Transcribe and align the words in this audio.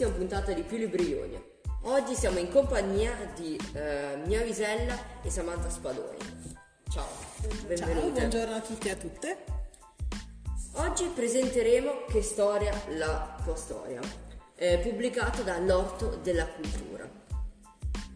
nuovissima 0.00 0.10
puntata 0.10 0.52
di 0.52 0.62
Più 0.62 0.78
Librioni. 0.78 1.42
Oggi 1.82 2.14
siamo 2.14 2.38
in 2.38 2.50
compagnia 2.50 3.12
di 3.34 3.58
eh, 3.74 4.18
Mia 4.24 4.42
Visella 4.42 4.98
e 5.22 5.30
Samantha 5.30 5.68
Spadoni. 5.68 6.16
Ciao, 6.90 7.06
benvenute. 7.66 7.76
Ciao, 7.76 8.10
buongiorno 8.10 8.54
a 8.54 8.60
tutti 8.60 8.88
e 8.88 8.90
a 8.90 8.96
tutte. 8.96 9.38
Oggi 10.74 11.04
presenteremo 11.14 12.04
Che 12.08 12.22
storia 12.22 12.72
la 12.96 13.36
tua 13.44 13.56
storia, 13.56 14.00
eh, 14.54 14.78
pubblicato 14.78 15.42
dall'Orto 15.42 16.18
della 16.22 16.46
Cultura. 16.46 17.08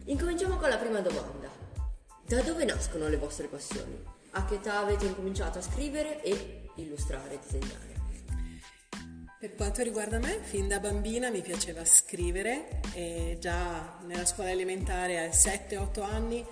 Incominciamo 0.05 0.57
con 0.57 0.69
la 0.69 0.77
prima 0.77 1.01
domanda. 1.01 1.49
Da 2.25 2.41
dove 2.41 2.65
nascono 2.65 3.07
le 3.07 3.17
vostre 3.17 3.47
passioni? 3.47 4.03
A 4.31 4.45
che 4.45 4.55
età 4.55 4.79
avete 4.79 5.05
incominciato 5.05 5.59
a 5.59 5.61
scrivere 5.61 6.21
e 6.23 6.69
illustrare, 6.75 7.39
disegnare? 7.39 7.94
Per 9.37 9.53
quanto 9.53 9.83
riguarda 9.83 10.17
me, 10.17 10.39
fin 10.41 10.69
da 10.69 10.79
bambina 10.79 11.29
mi 11.29 11.41
piaceva 11.41 11.83
scrivere 11.83 12.79
e 12.93 13.35
già 13.37 13.99
nella 14.05 14.25
scuola 14.25 14.49
elementare 14.49 15.19
a 15.19 15.27
7-8 15.27 16.01
anni, 16.03 16.43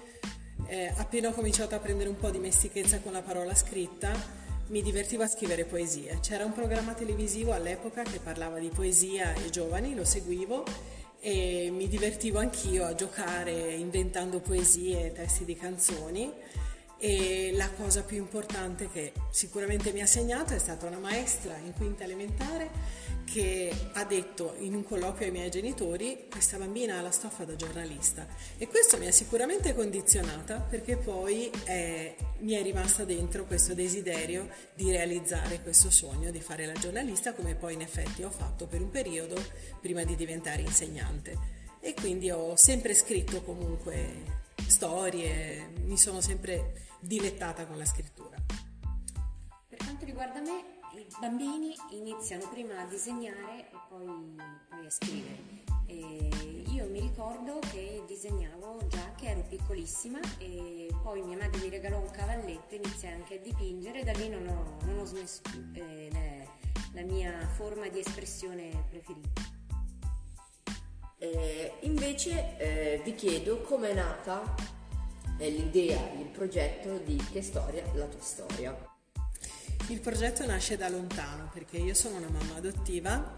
eh, 0.67 0.91
appena 0.97 1.29
ho 1.29 1.31
cominciato 1.31 1.75
a 1.75 1.79
prendere 1.79 2.09
un 2.09 2.17
po' 2.17 2.29
di 2.29 2.39
mestichezza 2.39 2.99
con 2.99 3.13
la 3.13 3.21
parola 3.21 3.55
scritta, 3.55 4.11
mi 4.67 4.81
divertivo 4.81 5.23
a 5.23 5.27
scrivere 5.27 5.63
poesie. 5.63 6.19
C'era 6.19 6.43
un 6.43 6.51
programma 6.51 6.93
televisivo 6.93 7.53
all'epoca 7.53 8.03
che 8.03 8.19
parlava 8.19 8.59
di 8.59 8.67
poesia 8.69 9.33
e 9.33 9.49
giovani, 9.49 9.95
lo 9.95 10.03
seguivo 10.03 10.65
e 11.21 11.69
mi 11.71 11.87
divertivo 11.87 12.39
anch'io 12.39 12.83
a 12.83 12.95
giocare 12.95 13.75
inventando 13.75 14.41
poesie 14.41 15.05
e 15.05 15.11
testi 15.13 15.45
di 15.45 15.55
canzoni 15.55 16.33
e 17.05 17.51
la 17.51 17.69
cosa 17.71 18.01
più 18.01 18.15
importante 18.15 18.89
che 18.89 19.11
sicuramente 19.29 19.91
mi 19.91 19.99
ha 19.99 20.05
segnato 20.05 20.53
è 20.53 20.57
stata 20.57 20.87
una 20.87 20.99
maestra 20.99 21.57
in 21.57 21.73
quinta 21.73 22.05
elementare 22.05 22.69
che 23.25 23.75
ha 23.91 24.05
detto 24.05 24.55
in 24.59 24.73
un 24.73 24.85
colloquio 24.85 25.25
ai 25.25 25.33
miei 25.33 25.49
genitori 25.49 26.27
questa 26.31 26.57
bambina 26.57 26.97
ha 26.97 27.01
la 27.01 27.11
stoffa 27.11 27.43
da 27.43 27.57
giornalista 27.57 28.25
e 28.57 28.69
questo 28.69 28.97
mi 28.97 29.07
ha 29.07 29.11
sicuramente 29.11 29.75
condizionata 29.75 30.61
perché 30.61 30.95
poi 30.95 31.51
eh, 31.65 32.15
mi 32.39 32.53
è 32.53 32.61
rimasta 32.61 33.03
dentro 33.03 33.43
questo 33.43 33.73
desiderio 33.73 34.47
di 34.73 34.89
realizzare 34.89 35.61
questo 35.61 35.89
sogno 35.89 36.31
di 36.31 36.39
fare 36.39 36.65
la 36.65 36.71
giornalista 36.71 37.33
come 37.33 37.55
poi 37.55 37.73
in 37.73 37.81
effetti 37.81 38.23
ho 38.23 38.31
fatto 38.31 38.65
per 38.65 38.81
un 38.81 38.91
periodo 38.91 39.35
prima 39.81 40.05
di 40.05 40.15
diventare 40.15 40.61
insegnante. 40.61 41.61
E 41.81 41.93
quindi 41.95 42.31
ho 42.31 42.55
sempre 42.55 42.93
scritto 42.93 43.41
comunque 43.41 44.41
storie, 44.67 45.67
mi 45.83 45.97
sono 45.97 46.21
sempre 46.21 46.91
dilettata 47.03 47.65
con 47.65 47.77
la 47.77 47.85
scrittura. 47.85 48.37
Per 49.67 49.77
quanto 49.77 50.05
riguarda 50.05 50.39
me, 50.41 50.79
i 50.95 51.07
bambini 51.19 51.75
iniziano 51.91 52.47
prima 52.49 52.81
a 52.81 52.85
disegnare 52.85 53.69
e 53.71 53.77
poi, 53.89 54.35
poi 54.69 54.85
a 54.85 54.89
scrivere. 54.89 55.61
E 55.85 56.63
io 56.67 56.87
mi 56.89 57.01
ricordo 57.01 57.59
che 57.71 58.03
disegnavo 58.07 58.87
già 58.87 59.13
che 59.15 59.27
ero 59.27 59.43
piccolissima 59.47 60.19
e 60.37 60.89
poi 61.03 61.21
mia 61.21 61.37
madre 61.37 61.59
mi 61.59 61.69
regalò 61.69 61.99
un 61.99 62.09
cavalletto 62.09 62.73
e 62.73 62.77
iniziai 62.77 63.13
anche 63.13 63.35
a 63.35 63.39
dipingere 63.39 63.99
e 63.99 64.03
da 64.03 64.13
lì 64.13 64.29
non 64.29 64.47
ho, 64.47 64.85
non 64.85 64.99
ho 64.99 65.05
smesso 65.05 65.41
eh, 65.73 66.09
la, 66.11 67.01
la 67.01 67.05
mia 67.05 67.47
forma 67.55 67.87
di 67.89 67.99
espressione 67.99 68.85
preferita. 68.89 69.41
Eh, 71.17 71.73
invece 71.81 72.57
eh, 72.57 73.01
vi 73.03 73.15
chiedo 73.15 73.61
come 73.61 73.91
è 73.91 73.93
nata 73.93 74.72
l'idea, 75.37 76.11
il 76.19 76.27
progetto 76.27 76.97
di 77.03 77.21
Che 77.31 77.41
storia 77.41 77.83
la 77.93 78.05
tua 78.05 78.21
storia. 78.21 78.91
Il 79.89 79.99
progetto 79.99 80.45
nasce 80.45 80.77
da 80.77 80.87
lontano 80.87 81.49
perché 81.51 81.77
io 81.77 81.93
sono 81.93 82.15
una 82.15 82.29
mamma 82.29 82.55
adottiva 82.55 83.35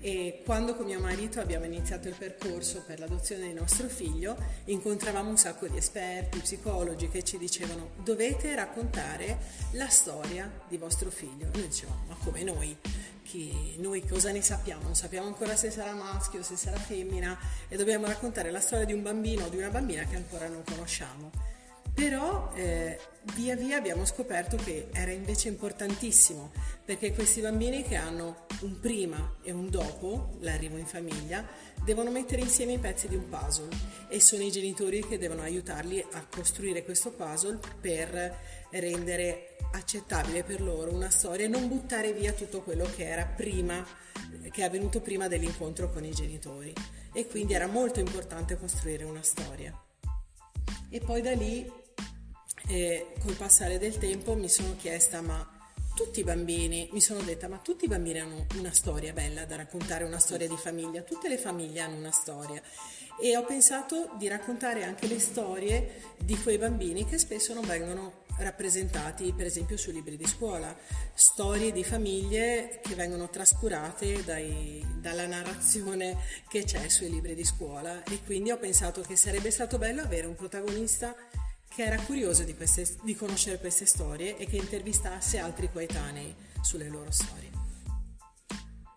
e 0.00 0.40
quando 0.44 0.74
con 0.74 0.86
mio 0.86 1.00
marito 1.00 1.38
abbiamo 1.38 1.66
iniziato 1.66 2.08
il 2.08 2.14
percorso 2.16 2.82
per 2.86 2.98
l'adozione 2.98 3.48
di 3.48 3.52
nostro 3.52 3.88
figlio 3.88 4.36
incontravamo 4.64 5.28
un 5.28 5.36
sacco 5.36 5.66
di 5.68 5.76
esperti, 5.76 6.38
psicologi 6.38 7.08
che 7.08 7.22
ci 7.22 7.36
dicevano 7.36 7.90
dovete 8.02 8.54
raccontare 8.54 9.38
la 9.72 9.88
storia 9.88 10.50
di 10.66 10.78
vostro 10.78 11.10
figlio. 11.10 11.48
Noi 11.52 11.68
dicevamo 11.68 12.04
ma 12.08 12.16
come 12.22 12.42
noi? 12.42 12.76
Chi, 13.32 13.76
noi 13.78 14.06
cosa 14.06 14.30
ne 14.30 14.42
sappiamo? 14.42 14.82
Non 14.82 14.94
sappiamo 14.94 15.26
ancora 15.26 15.56
se 15.56 15.70
sarà 15.70 15.94
maschio, 15.94 16.42
se 16.42 16.54
sarà 16.54 16.76
femmina 16.76 17.34
e 17.66 17.78
dobbiamo 17.78 18.04
raccontare 18.04 18.50
la 18.50 18.60
storia 18.60 18.84
di 18.84 18.92
un 18.92 19.00
bambino 19.00 19.46
o 19.46 19.48
di 19.48 19.56
una 19.56 19.70
bambina 19.70 20.04
che 20.04 20.16
ancora 20.16 20.48
non 20.48 20.62
conosciamo. 20.62 21.30
Però 21.94 22.52
eh, 22.54 22.98
via 23.34 23.54
via 23.54 23.76
abbiamo 23.76 24.04
scoperto 24.04 24.56
che 24.56 24.88
era 24.92 25.10
invece 25.10 25.48
importantissimo 25.48 26.50
perché 26.84 27.12
questi 27.12 27.40
bambini 27.40 27.82
che 27.82 27.96
hanno 27.96 28.46
un 28.60 28.80
prima 28.80 29.36
e 29.42 29.52
un 29.52 29.68
dopo 29.70 30.36
l'arrivo 30.40 30.76
in 30.76 30.86
famiglia 30.86 31.46
devono 31.84 32.10
mettere 32.10 32.42
insieme 32.42 32.72
i 32.72 32.78
pezzi 32.78 33.08
di 33.08 33.16
un 33.16 33.28
puzzle 33.28 33.68
e 34.08 34.20
sono 34.20 34.42
i 34.42 34.50
genitori 34.50 35.06
che 35.06 35.18
devono 35.18 35.42
aiutarli 35.42 36.04
a 36.12 36.26
costruire 36.28 36.84
questo 36.84 37.10
puzzle 37.10 37.58
per 37.80 38.38
rendere 38.70 39.56
accettabile 39.72 40.44
per 40.44 40.60
loro 40.60 40.92
una 40.92 41.10
storia 41.10 41.46
e 41.46 41.48
non 41.48 41.68
buttare 41.68 42.12
via 42.12 42.32
tutto 42.32 42.62
quello 42.62 42.84
che 42.84 43.06
era 43.06 43.24
prima, 43.24 43.84
che 44.50 44.62
è 44.62 44.64
avvenuto 44.64 45.00
prima 45.00 45.28
dell'incontro 45.28 45.90
con 45.90 46.04
i 46.04 46.12
genitori. 46.12 46.72
E 47.12 47.26
quindi 47.26 47.54
era 47.54 47.66
molto 47.66 48.00
importante 48.00 48.56
costruire 48.56 49.04
una 49.04 49.22
storia. 49.22 49.76
E 50.88 51.00
poi 51.00 51.22
da 51.22 51.32
lì 51.32 51.70
e 52.72 53.12
col 53.20 53.34
passare 53.34 53.78
del 53.78 53.98
tempo 53.98 54.34
mi 54.34 54.48
sono 54.48 54.74
chiesta 54.76 55.20
ma 55.20 55.46
tutti 55.94 56.20
i 56.20 56.24
bambini, 56.24 56.88
mi 56.92 57.02
sono 57.02 57.20
detta 57.20 57.46
ma 57.46 57.58
tutti 57.58 57.84
i 57.84 57.88
bambini 57.88 58.18
hanno 58.18 58.46
una 58.56 58.72
storia 58.72 59.12
bella 59.12 59.44
da 59.44 59.56
raccontare, 59.56 60.04
una 60.04 60.18
storia 60.18 60.48
di 60.48 60.56
famiglia, 60.56 61.02
tutte 61.02 61.28
le 61.28 61.36
famiglie 61.36 61.80
hanno 61.80 61.98
una 61.98 62.10
storia. 62.10 62.62
E 63.20 63.36
ho 63.36 63.44
pensato 63.44 64.12
di 64.16 64.26
raccontare 64.26 64.84
anche 64.84 65.06
le 65.06 65.20
storie 65.20 66.14
di 66.16 66.34
quei 66.40 66.56
bambini 66.56 67.04
che 67.04 67.18
spesso 67.18 67.52
non 67.52 67.66
vengono 67.66 68.24
rappresentati 68.38 69.34
per 69.36 69.44
esempio 69.44 69.76
sui 69.76 69.92
libri 69.92 70.16
di 70.16 70.26
scuola, 70.26 70.74
storie 71.12 71.72
di 71.72 71.84
famiglie 71.84 72.80
che 72.82 72.94
vengono 72.94 73.28
trascurate 73.28 74.24
dai, 74.24 74.82
dalla 74.98 75.26
narrazione 75.26 76.16
che 76.48 76.64
c'è 76.64 76.88
sui 76.88 77.10
libri 77.10 77.34
di 77.34 77.44
scuola. 77.44 78.02
E 78.04 78.20
quindi 78.24 78.50
ho 78.50 78.56
pensato 78.56 79.02
che 79.02 79.14
sarebbe 79.14 79.50
stato 79.50 79.76
bello 79.76 80.00
avere 80.00 80.26
un 80.26 80.34
protagonista 80.34 81.14
che 81.74 81.84
era 81.84 82.00
curioso 82.02 82.42
di, 82.44 82.54
queste, 82.54 82.86
di 83.02 83.16
conoscere 83.16 83.58
queste 83.58 83.86
storie 83.86 84.36
e 84.36 84.46
che 84.46 84.56
intervistasse 84.56 85.38
altri 85.38 85.70
coetanei 85.72 86.34
sulle 86.60 86.88
loro 86.88 87.10
storie. 87.10 87.50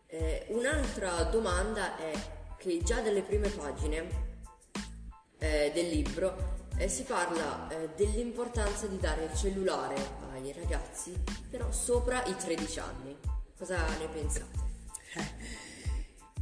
Eh, 0.08 0.46
un'altra 0.50 1.24
domanda 1.24 1.98
è 1.98 2.12
che 2.58 2.82
già 2.84 3.00
dalle 3.02 3.22
prime 3.22 3.50
pagine 3.50 4.24
eh, 5.40 5.72
del 5.74 5.88
libro 5.88 6.68
eh, 6.78 6.90
si 6.90 7.04
parla 7.04 7.70
eh, 7.70 7.90
dell'importanza 7.96 8.88
di 8.88 8.98
dare 8.98 9.26
il 9.26 9.38
cellulare 9.38 9.96
ai 10.34 10.52
ragazzi, 10.52 11.14
però 11.50 11.72
sopra 11.72 12.26
i 12.26 12.36
13 12.36 12.80
anni. 12.80 13.18
Cosa 13.58 13.86
ne 13.98 14.08
pensate? 14.10 14.60
Eh, 15.16 15.64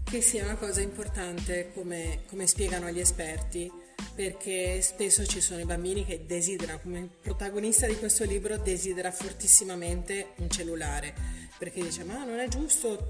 che 0.04 0.22
sia 0.22 0.44
una 0.44 0.56
cosa 0.56 0.82
importante 0.82 1.72
come, 1.74 2.24
come 2.28 2.48
spiegano 2.48 2.90
gli 2.90 3.00
esperti 3.00 3.72
perché 4.16 4.82
spesso 4.82 5.26
ci 5.26 5.42
sono 5.42 5.60
i 5.60 5.66
bambini 5.66 6.06
che 6.06 6.26
desiderano, 6.26 6.80
come 6.82 7.00
il 7.00 7.10
protagonista 7.22 7.88
di 7.88 7.98
questo 7.98 8.24
libro, 8.24 8.58
desidera 8.58 9.12
fortissimamente 9.12 10.34
un 10.38 10.50
cellulare, 10.50 11.14
perché 11.58 11.82
dice 11.82 12.04
ma 12.04 12.24
non 12.24 12.40
è 12.40 12.48
giusto, 12.48 13.08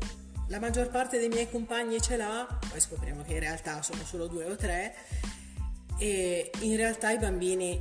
la 0.48 0.60
maggior 0.60 0.90
parte 0.90 1.20
dei 1.20 1.30
miei 1.30 1.50
compagni 1.50 2.02
ce 2.02 2.18
l'ha, 2.18 2.60
poi 2.70 2.80
scopriamo 2.80 3.24
che 3.24 3.34
in 3.34 3.40
realtà 3.40 3.82
sono 3.82 4.04
solo 4.04 4.28
due 4.28 4.46
o 4.46 4.56
tre, 4.56 4.94
e 5.98 6.52
in 6.60 6.76
realtà 6.76 7.12
i 7.12 7.18
bambini 7.18 7.80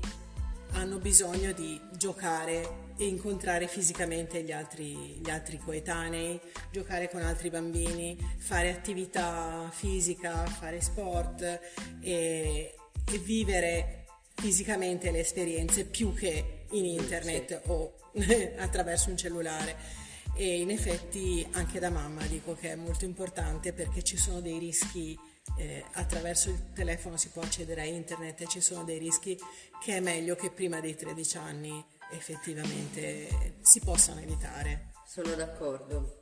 hanno 0.72 0.98
bisogno 0.98 1.52
di 1.52 1.81
giocare 1.96 2.90
e 2.96 3.06
incontrare 3.06 3.66
fisicamente 3.66 4.42
gli 4.42 4.52
altri, 4.52 5.20
gli 5.22 5.28
altri, 5.28 5.58
coetanei, 5.58 6.40
giocare 6.70 7.10
con 7.10 7.22
altri 7.22 7.50
bambini, 7.50 8.16
fare 8.38 8.70
attività 8.70 9.69
fisica, 9.72 10.46
fare 10.46 10.81
sport 10.81 11.60
e, 12.00 12.75
e 13.10 13.19
vivere 13.19 14.06
fisicamente 14.34 15.10
le 15.10 15.20
esperienze 15.20 15.84
più 15.84 16.14
che 16.14 16.64
in 16.70 16.84
internet 16.84 17.62
o 17.66 17.99
attraverso 18.58 19.10
un 19.10 19.16
cellulare. 19.16 20.00
E 20.34 20.60
in 20.60 20.70
effetti 20.70 21.46
anche 21.52 21.78
da 21.78 21.90
mamma 21.90 22.25
dico 22.26 22.54
che 22.54 22.72
è 22.72 22.75
molto 22.75 23.04
importante 23.04 23.72
perché 23.72 24.02
ci 24.02 24.16
sono 24.16 24.40
dei 24.40 24.58
rischi 24.58 25.19
eh, 25.58 25.84
attraverso 25.93 26.50
il 26.50 26.72
telefono 26.72 27.16
si 27.16 27.28
può 27.28 27.43
accedere 27.43 27.82
a 27.82 27.84
internet 27.84 28.40
e 28.40 28.46
ci 28.46 28.60
sono 28.60 28.84
dei 28.84 28.99
rischi 28.99 29.38
che 29.81 29.96
è 29.96 30.00
meglio 30.00 30.34
che 30.34 30.50
prima 30.50 30.81
dei 30.81 30.94
13 30.94 31.37
anni 31.37 31.84
effettivamente 32.12 33.56
si 33.60 33.81
possano 33.81 34.20
evitare. 34.20 34.93
Sono 35.06 35.34
d'accordo. 35.34 36.20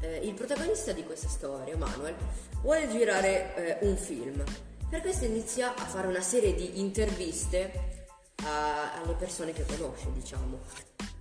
Eh, 0.00 0.18
il 0.18 0.34
protagonista 0.34 0.92
di 0.92 1.04
questa 1.04 1.28
storia, 1.28 1.76
Manuel, 1.76 2.14
vuole 2.60 2.88
girare 2.88 3.80
eh, 3.80 3.86
un 3.86 3.96
film 3.96 4.44
per 4.92 5.00
questo 5.00 5.24
inizia 5.24 5.74
a 5.74 5.86
fare 5.86 6.06
una 6.06 6.20
serie 6.20 6.54
di 6.54 6.78
interviste 6.78 8.04
a, 8.44 9.00
alle 9.00 9.14
persone 9.14 9.54
che 9.54 9.64
conosce, 9.64 10.12
diciamo. 10.12 10.60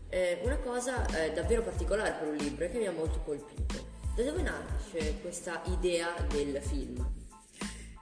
Eh, 0.09 0.41
una 0.44 0.57
cosa 0.57 1.06
eh, 1.06 1.31
davvero 1.31 1.62
particolare 1.62 2.12
per 2.19 2.27
un 2.27 2.35
libro 2.35 2.69
che 2.69 2.77
mi 2.77 2.88
ha 2.88 2.91
molto 2.91 3.21
colpito. 3.21 3.88
Da 4.13 4.23
dove 4.23 4.41
nasce 4.41 5.21
questa 5.21 5.62
idea 5.68 6.13
del 6.27 6.62
film? 6.62 7.09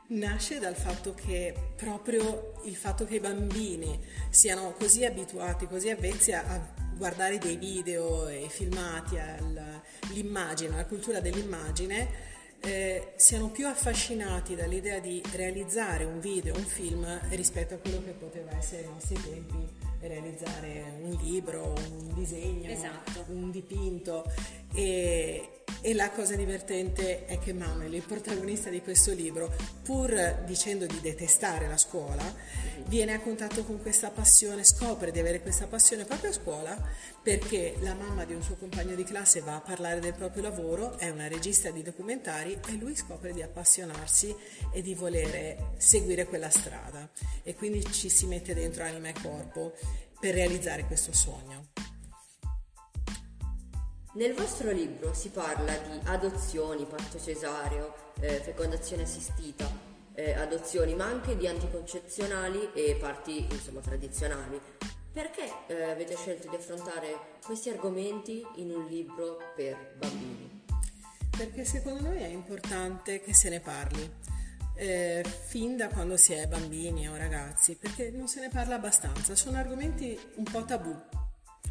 Nasce 0.08 0.58
dal 0.58 0.74
fatto 0.74 1.14
che 1.14 1.54
proprio 1.76 2.60
il 2.64 2.76
fatto 2.76 3.06
che 3.06 3.18
i 3.18 3.20
bambini 3.20 4.04
siano 4.32 4.72
così 4.72 5.06
abituati, 5.06 5.68
così 5.68 5.92
avvezzi 5.92 6.32
a 6.32 6.74
guardare 6.96 7.38
dei 7.38 7.58
video 7.58 8.28
e 8.28 8.48
filmati, 8.50 9.20
all'immagine, 9.20 10.74
alla 10.74 10.88
cultura 10.88 11.20
dell'immagine, 11.20 12.29
eh, 12.62 13.14
siano 13.16 13.50
più 13.50 13.68
affascinati 13.68 14.56
dall'idea 14.56 15.00
di 15.00 15.22
realizzare 15.34 16.04
un 16.04 16.20
video, 16.20 16.56
un 16.56 16.66
film 16.66 17.20
rispetto 17.30 17.76
a 17.76 17.78
quello 17.78 18.04
che 18.04 18.12
poteva 18.12 18.56
essere 18.58 18.84
ai 18.84 18.90
nostri 18.90 19.16
tempi 19.22 19.88
realizzare 20.02 20.94
un 21.02 21.18
libro, 21.22 21.74
un 21.92 22.14
disegno, 22.14 22.70
esatto. 22.70 23.26
un 23.30 23.52
dipinto 23.52 24.24
e, 24.74 25.59
e, 25.82 25.94
la 25.94 26.12
cosa 26.12 26.36
divertente 26.36 27.26
è 27.26 27.40
che 27.40 27.54
Manuel, 27.54 27.94
il 27.94 28.02
protagonista 28.02 28.70
di 28.70 28.82
questo 28.82 29.14
libro, 29.14 29.54
pur 29.84 30.44
dicendo 30.46 30.86
di 30.86 31.00
detestare 31.02 31.68
la 31.68 31.78
scuola, 31.78 32.24
viene 32.88 33.14
a 33.14 33.20
contatto 33.20 33.64
con 33.64 33.82
questa 33.82 34.10
passione, 34.10 34.64
scopre 34.64 35.12
di 35.12 35.20
avere 35.20 35.42
questa 35.42 35.68
passione 35.68 36.06
proprio 36.06 36.32
a 36.32 36.34
scuola 36.34 36.88
perché 37.22 37.76
la 37.82 37.94
mamma 37.94 38.26
di 38.26 38.34
un 38.34 38.42
suo 38.42 38.56
compagno 38.56 38.96
di 38.96 39.04
classe 39.04 39.42
va 39.42 39.56
a 39.56 39.62
parlare 39.62 40.00
del 40.00 40.14
proprio 40.14 40.44
lavoro, 40.44 40.98
è 40.98 41.10
una 41.10 41.28
regista 41.28 41.70
di 41.70 41.84
documentari 41.84 42.60
e 42.68 42.74
lui 42.74 42.96
scopre 42.96 43.34
di 43.34 43.42
appassionarsi 43.42 44.36
e 44.72 44.82
di 44.82 44.96
volere 44.96 45.74
seguire 45.78 46.26
quella 46.26 46.50
strada 46.50 47.10
e 47.44 47.56
quindi 47.56 47.84
ci 47.92 48.10
si 48.10 48.26
mette 48.26 48.54
dentro 48.54 48.84
anima 48.84 49.10
e 49.10 49.14
corpo 49.22 49.74
per 50.20 50.34
realizzare 50.34 50.86
questo 50.86 51.14
sogno. 51.14 51.89
Nel 54.14 54.34
vostro 54.34 54.72
libro 54.72 55.14
si 55.14 55.30
parla 55.30 55.78
di 55.78 56.00
adozioni, 56.06 56.84
parto 56.86 57.20
cesareo, 57.20 57.94
eh, 58.20 58.42
fecondazione 58.42 59.04
assistita, 59.04 59.70
eh, 60.16 60.34
adozioni, 60.34 60.96
ma 60.96 61.06
anche 61.06 61.38
di 61.38 61.48
anticoncezionali 61.48 62.74
e 62.74 62.98
parti 63.00 63.46
insomma 63.50 63.82
tradizionali. 63.82 64.60
Perché 65.14 65.52
eh, 65.68 65.84
avete 65.84 66.16
scelto 66.16 66.50
di 66.50 66.56
affrontare 66.56 67.38
questi 67.46 67.70
argomenti 67.70 68.44
in 68.56 68.72
un 68.72 68.88
libro 68.88 69.38
per 69.56 69.94
bambini? 70.00 70.64
Perché 71.30 71.64
secondo 71.64 72.02
noi 72.02 72.18
è 72.18 72.28
importante 72.28 73.22
che 73.22 73.36
se 73.36 73.50
ne 73.50 73.60
parli. 73.60 74.12
Eh, 74.74 75.24
fin 75.46 75.78
da 75.78 75.88
quando 75.90 76.18
si 76.18 76.34
è 76.34 76.48
bambini 76.48 77.08
o 77.08 77.16
ragazzi, 77.16 77.76
perché 77.76 78.10
non 78.10 78.28
se 78.28 78.40
ne 78.40 78.50
parla 78.50 78.76
abbastanza, 78.76 79.36
sono 79.36 79.58
argomenti 79.58 80.18
un 80.38 80.44
po' 80.46 80.64
tabù. 80.66 80.96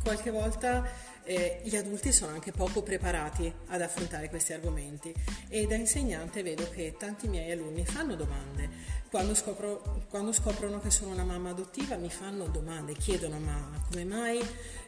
Qualche 0.02 0.30
volta 0.30 0.86
eh, 1.24 1.60
gli 1.62 1.76
adulti 1.76 2.12
sono 2.12 2.32
anche 2.32 2.52
poco 2.52 2.82
preparati 2.82 3.52
ad 3.66 3.82
affrontare 3.82 4.30
questi 4.30 4.54
argomenti 4.54 5.12
e 5.48 5.66
da 5.66 5.74
insegnante 5.74 6.42
vedo 6.42 6.68
che 6.70 6.96
tanti 6.98 7.28
miei 7.28 7.52
alunni 7.52 7.84
fanno 7.84 8.14
domande. 8.14 8.96
Quando, 9.10 9.34
scopro, 9.34 10.04
quando 10.08 10.32
scoprono 10.32 10.80
che 10.80 10.90
sono 10.90 11.12
una 11.12 11.24
mamma 11.24 11.50
adottiva 11.50 11.96
mi 11.96 12.10
fanno 12.10 12.46
domande, 12.46 12.94
chiedono 12.94 13.38
ma 13.38 13.82
come 13.90 14.04
mai, 14.04 14.40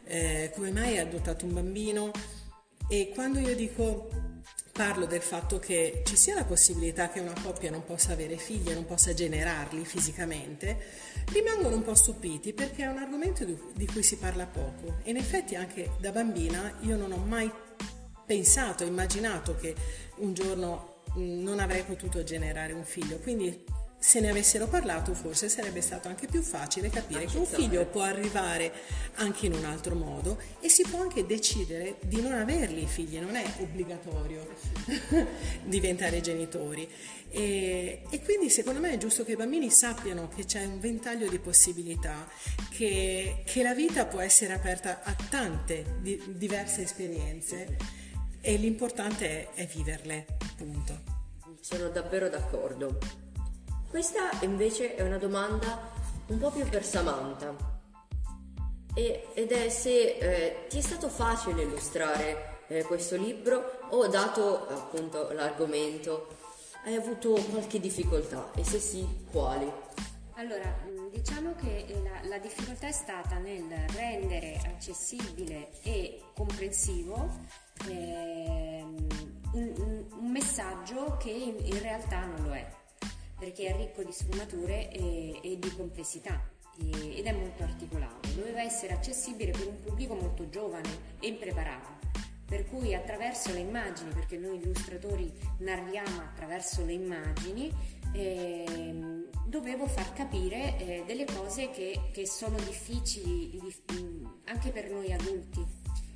eh, 0.05 0.51
come 0.55 0.71
mai 0.71 0.97
hai 0.97 0.99
adottato 0.99 1.45
un 1.45 1.53
bambino? 1.53 2.11
E 2.87 3.11
quando 3.13 3.39
io 3.39 3.55
dico 3.55 4.09
parlo 4.71 5.05
del 5.05 5.21
fatto 5.21 5.59
che 5.59 6.01
ci 6.05 6.15
sia 6.15 6.33
la 6.33 6.45
possibilità 6.45 7.09
che 7.09 7.19
una 7.19 7.33
coppia 7.41 7.69
non 7.69 7.83
possa 7.83 8.13
avere 8.13 8.37
figli 8.37 8.69
e 8.69 8.73
non 8.73 8.85
possa 8.85 9.13
generarli 9.13 9.85
fisicamente, 9.85 10.77
rimangono 11.31 11.75
un 11.75 11.83
po' 11.83 11.95
stupiti 11.95 12.53
perché 12.53 12.83
è 12.83 12.87
un 12.87 12.97
argomento 12.97 13.45
di 13.45 13.85
cui 13.87 14.03
si 14.03 14.17
parla 14.17 14.45
poco. 14.45 14.99
E 15.03 15.11
in 15.11 15.17
effetti 15.17 15.55
anche 15.55 15.91
da 15.99 16.11
bambina 16.11 16.73
io 16.81 16.95
non 16.97 17.11
ho 17.11 17.17
mai 17.17 17.51
pensato, 18.25 18.83
immaginato 18.83 19.55
che 19.55 19.75
un 20.17 20.33
giorno 20.33 21.01
non 21.15 21.59
avrei 21.59 21.83
potuto 21.83 22.23
generare 22.23 22.73
un 22.73 22.85
figlio. 22.85 23.17
Quindi 23.17 23.65
se 24.03 24.19
ne 24.19 24.31
avessero 24.31 24.67
parlato 24.67 25.13
forse 25.13 25.47
sarebbe 25.47 25.79
stato 25.79 26.07
anche 26.07 26.25
più 26.25 26.41
facile 26.41 26.89
capire 26.89 27.25
che 27.25 27.37
un 27.37 27.45
figlio 27.45 27.85
può 27.85 28.01
arrivare 28.01 28.73
anche 29.17 29.45
in 29.45 29.53
un 29.53 29.63
altro 29.63 29.93
modo 29.93 30.39
e 30.59 30.69
si 30.69 30.81
può 30.89 31.01
anche 31.01 31.27
decidere 31.27 31.97
di 32.01 32.19
non 32.19 32.33
averli 32.33 32.81
i 32.81 32.87
figli, 32.87 33.19
non 33.19 33.35
è 33.35 33.45
obbligatorio 33.59 34.55
diventare 35.65 36.19
genitori. 36.19 36.89
E, 37.29 38.01
e, 38.09 38.21
quindi 38.23 38.49
secondo 38.49 38.79
me 38.79 38.91
è 38.91 38.97
giusto 38.97 39.23
che 39.23 39.33
i 39.33 39.35
bambini 39.35 39.69
sappiano 39.69 40.27
che 40.29 40.45
c'è 40.45 40.65
un 40.65 40.79
ventaglio 40.79 41.29
di 41.29 41.37
possibilità, 41.37 42.27
che, 42.71 43.43
che 43.45 43.61
la 43.61 43.75
vita 43.75 44.07
può 44.07 44.19
essere 44.19 44.53
aperta 44.53 45.03
a 45.03 45.15
tante 45.29 45.97
di, 46.01 46.19
diverse 46.27 46.81
esperienze 46.81 47.77
e 48.41 48.55
l'importante 48.55 49.53
è, 49.53 49.61
è 49.61 49.67
viverle, 49.67 50.25
punto. 50.57 51.19
Sono 51.61 51.89
davvero 51.89 52.29
d'accordo. 52.29 53.29
Questa 53.91 54.29
invece 54.43 54.95
è 54.95 55.01
una 55.01 55.17
domanda 55.17 55.91
un 56.27 56.37
po' 56.37 56.49
più 56.49 56.63
per 56.69 56.85
Samantha. 56.85 57.53
E, 58.93 59.27
ed 59.33 59.51
è 59.51 59.67
se 59.67 60.15
eh, 60.17 60.65
ti 60.69 60.77
è 60.77 60.81
stato 60.81 61.09
facile 61.09 61.63
illustrare 61.63 62.59
eh, 62.67 62.83
questo 62.83 63.17
libro 63.17 63.81
o 63.89 64.07
dato 64.07 64.65
appunto 64.69 65.33
l'argomento 65.33 66.27
hai 66.85 66.95
avuto 66.95 67.33
qualche 67.49 67.81
difficoltà? 67.81 68.51
E 68.55 68.63
se 68.63 68.79
sì 68.79 69.05
quali? 69.29 69.69
Allora, 70.35 70.73
mm, 70.87 71.09
diciamo 71.09 71.53
che 71.55 71.85
la, 72.01 72.29
la, 72.29 72.37
difficoltà 72.37 72.87
è 72.87 72.93
stata 72.93 73.39
nel 73.39 73.65
rendere 73.93 74.57
accessibile 74.67 75.67
e 75.83 76.21
comprensivo 76.33 77.29
eh, 77.89 78.85
un, 79.51 80.05
un, 80.15 80.31
messaggio 80.31 81.17
che 81.17 81.29
in, 81.29 81.57
in 81.61 81.81
realtà 81.81 82.23
non 82.23 82.47
lo 82.47 82.53
è 82.53 82.79
perché 83.41 83.69
è 83.69 83.75
ricco 83.75 84.03
di 84.03 84.11
sfumature 84.11 84.91
e, 84.91 85.39
e 85.41 85.57
di 85.57 85.73
complessità 85.75 86.47
e, 86.79 87.17
ed 87.17 87.25
è 87.25 87.31
molto 87.31 87.63
articolato. 87.63 88.29
Doveva 88.35 88.61
essere 88.61 88.93
accessibile 88.93 89.49
per 89.49 89.65
un 89.65 89.81
pubblico 89.81 90.13
molto 90.13 90.47
giovane 90.47 90.87
e 91.19 91.29
impreparato. 91.29 92.09
Per 92.45 92.67
cui 92.67 92.93
attraverso 92.93 93.51
le 93.51 93.61
immagini, 93.61 94.11
perché 94.13 94.37
noi 94.37 94.57
illustratori 94.57 95.33
narriamo 95.57 96.21
attraverso 96.21 96.85
le 96.85 96.93
immagini, 96.93 97.71
eh, 98.13 99.25
dovevo 99.47 99.87
far 99.87 100.13
capire 100.13 100.77
eh, 100.77 101.03
delle 101.07 101.25
cose 101.25 101.71
che, 101.71 102.09
che 102.11 102.27
sono 102.27 102.57
difficili 102.57 103.59
anche 104.45 104.69
per 104.69 104.91
noi 104.91 105.11
adulti 105.13 105.65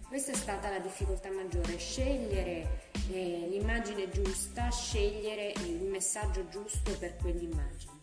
questa 0.08 0.32
è 0.32 0.36
stata 0.36 0.70
la 0.70 0.80
difficoltà 0.80 1.30
maggiore, 1.32 1.78
scegliere 1.78 2.90
eh, 3.12 3.48
l'immagine 3.50 4.10
giusta, 4.10 4.70
scegliere 4.70 5.54
il 5.66 5.84
messaggio 5.84 6.48
giusto 6.50 6.92
per 6.98 7.16
quell'immagine. 7.18 7.94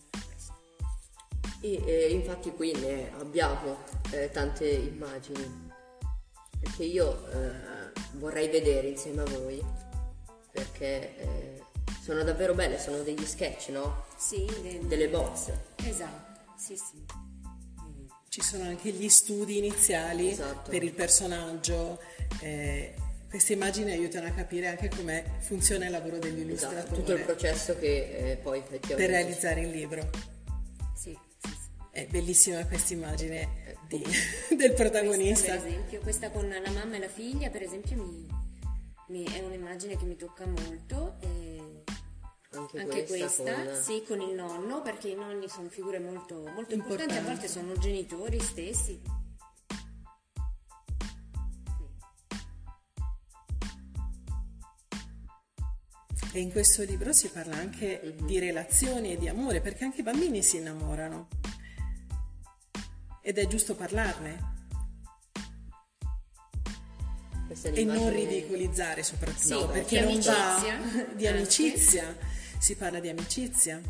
E 1.60 1.82
eh, 1.86 2.10
infatti 2.10 2.50
qui 2.50 2.72
ne 2.72 3.12
abbiamo 3.18 3.78
eh, 4.10 4.30
tante 4.30 4.68
immagini, 4.68 5.70
perché 6.58 6.84
io 6.84 7.28
eh, 7.30 7.92
vorrei 8.14 8.48
vedere 8.48 8.88
insieme 8.88 9.22
a 9.22 9.26
voi, 9.26 9.64
perché 10.50 11.16
eh, 11.18 11.62
sono 12.02 12.24
davvero 12.24 12.52
belle, 12.52 12.78
sono 12.78 13.02
degli 13.02 13.24
sketch, 13.24 13.68
no? 13.68 14.06
Sì, 14.16 14.44
de- 14.60 14.80
delle 14.86 15.08
bozze. 15.08 15.66
Esatto, 15.76 16.40
sì 16.56 16.76
sì. 16.76 17.31
Ci 18.32 18.40
sono 18.40 18.64
anche 18.64 18.92
gli 18.92 19.10
studi 19.10 19.58
iniziali 19.58 20.30
esatto. 20.30 20.70
per 20.70 20.82
il 20.82 20.94
personaggio. 20.94 22.00
Eh, 22.40 22.94
queste 23.28 23.52
immagini 23.52 23.90
aiutano 23.90 24.26
a 24.26 24.30
capire 24.30 24.68
anche 24.68 24.88
come 24.88 25.22
funziona 25.40 25.84
il 25.84 25.90
lavoro 25.90 26.16
dell'illustratore. 26.16 26.80
Esatto, 26.80 26.94
tutto 26.94 27.12
il 27.12 27.24
processo 27.24 27.78
che 27.78 28.30
eh, 28.30 28.36
poi 28.36 28.60
effettivamente... 28.60 28.94
Per 28.94 29.10
realizzare 29.10 29.60
il 29.60 29.68
libro. 29.68 30.08
Sì, 30.96 31.14
sì, 31.42 31.48
sì. 31.48 31.68
È 31.90 32.06
bellissima 32.06 32.66
questa 32.66 32.94
immagine 32.94 33.76
di, 33.86 34.02
del 34.56 34.72
protagonista. 34.72 35.48
Questa, 35.48 35.62
per 35.62 35.70
esempio, 35.70 36.00
questa 36.00 36.30
con 36.30 36.48
la 36.48 36.70
mamma 36.70 36.96
e 36.96 37.00
la 37.00 37.08
figlia, 37.08 37.50
per 37.50 37.60
esempio, 37.60 37.96
mi, 37.96 38.26
mi, 39.08 39.24
è 39.24 39.40
un'immagine 39.40 39.98
che 39.98 40.06
mi 40.06 40.16
tocca 40.16 40.46
molto. 40.46 41.16
E 41.20 41.51
anche, 42.54 42.80
anche 42.80 43.06
questa, 43.06 43.42
questa 43.42 43.64
con... 43.64 43.82
sì, 43.82 44.04
con 44.06 44.20
il 44.20 44.34
nonno, 44.34 44.82
perché 44.82 45.08
i 45.08 45.14
nonni 45.14 45.48
sono 45.48 45.68
figure 45.68 45.98
molto, 45.98 46.50
molto 46.54 46.74
importanti, 46.74 47.14
a 47.14 47.22
volte 47.22 47.48
sono 47.48 47.76
genitori 47.78 48.38
stessi. 48.40 49.00
E 56.34 56.40
in 56.40 56.50
questo 56.50 56.82
libro 56.82 57.12
si 57.12 57.28
parla 57.28 57.56
anche 57.56 58.00
mm-hmm. 58.02 58.26
di 58.26 58.38
relazioni 58.38 59.12
e 59.12 59.18
di 59.18 59.28
amore, 59.28 59.60
perché 59.60 59.84
anche 59.84 60.00
i 60.00 60.02
bambini 60.02 60.42
si 60.42 60.58
innamorano. 60.58 61.28
Ed 63.22 63.38
è 63.38 63.46
giusto 63.46 63.74
parlarne. 63.74 64.50
E 67.62 67.84
non 67.84 68.10
ridicolizzare 68.10 69.02
soprattutto, 69.02 69.60
sì, 69.60 69.66
perché 69.70 70.00
non 70.00 70.20
va 70.20 70.58
di 71.14 71.26
amicizia 71.26 72.16
si 72.62 72.76
parla 72.76 73.00
di 73.00 73.08
amicizia. 73.08 73.80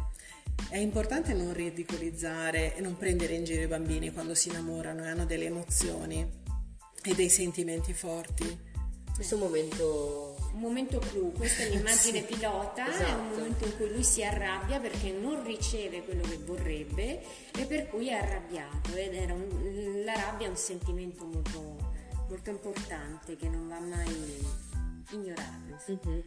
È 0.70 0.78
importante 0.78 1.34
non 1.34 1.52
ridicolizzare 1.52 2.74
e 2.74 2.80
non 2.80 2.96
prendere 2.96 3.34
in 3.34 3.44
giro 3.44 3.60
i 3.60 3.66
bambini 3.66 4.10
quando 4.12 4.34
si 4.34 4.48
innamorano 4.48 5.04
e 5.04 5.08
hanno 5.08 5.26
delle 5.26 5.44
emozioni 5.44 6.26
e 7.02 7.14
dei 7.14 7.28
sentimenti 7.28 7.92
forti. 7.92 8.70
Questo 9.14 9.36
momento 9.36 10.36
un 10.54 10.60
momento 10.60 10.98
clou, 11.00 11.32
questa 11.32 11.64
è 11.64 11.68
l'immagine 11.76 12.20
sì, 12.26 12.34
pilota, 12.34 12.88
esatto. 12.88 13.04
è 13.04 13.12
un 13.12 13.26
esatto. 13.26 13.38
momento 13.38 13.64
in 13.66 13.76
cui 13.76 13.88
lui 13.90 14.04
si 14.04 14.24
arrabbia 14.24 14.80
perché 14.80 15.12
non 15.12 15.44
riceve 15.44 16.02
quello 16.02 16.22
che 16.22 16.38
vorrebbe 16.38 17.22
e 17.54 17.66
per 17.66 17.88
cui 17.88 18.08
è 18.08 18.14
arrabbiato 18.14 18.94
ed 18.94 19.14
era 19.14 19.34
un, 19.34 20.02
la 20.02 20.14
rabbia 20.14 20.46
è 20.46 20.50
un 20.50 20.56
sentimento 20.56 21.26
molto, 21.26 21.76
molto 22.26 22.48
importante 22.48 23.36
che 23.36 23.48
non 23.50 23.68
va 23.68 23.80
mai 23.80 24.38
ignorato. 25.10 25.90
Mm-hmm. 25.90 26.20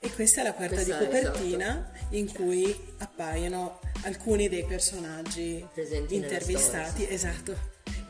E 0.00 0.12
questa 0.12 0.40
è 0.40 0.44
la 0.44 0.52
quarta 0.52 0.76
questa 0.76 0.98
di 0.98 1.04
copertina 1.04 1.90
esatto. 1.92 2.16
in 2.16 2.32
cui 2.32 2.94
appaiono 2.98 3.80
alcuni 4.02 4.48
dei 4.48 4.64
personaggi 4.64 5.66
Presenti 5.72 6.14
intervistati, 6.14 7.08
esatto, 7.08 7.56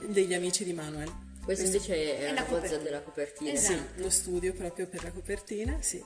degli 0.07 0.35
amici 0.35 0.64
di 0.64 0.75
Manuel. 0.75 1.11
Questo 1.42 1.64
invece 1.64 2.18
è, 2.18 2.28
è 2.28 2.33
la 2.35 2.45
bozza 2.45 2.76
della 2.76 3.00
copertina. 3.00 3.52
Esatto. 3.52 3.83
Sì, 3.95 4.02
lo 4.02 4.11
studio 4.11 4.52
proprio 4.52 4.87
per 4.87 5.02
la 5.02 5.11
copertina, 5.11 5.78
sì. 5.80 6.04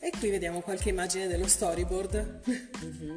E 0.00 0.10
qui 0.18 0.30
vediamo 0.30 0.60
qualche 0.60 0.88
immagine 0.88 1.28
dello 1.28 1.46
storyboard. 1.46 2.40
Mm-hmm. 2.84 3.16